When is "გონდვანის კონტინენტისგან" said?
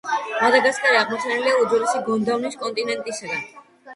2.09-3.45